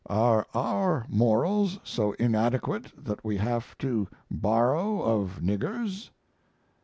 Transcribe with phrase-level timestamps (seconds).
[0.09, 6.09] Are our morals so inadequate that we have to borrow of niggers?"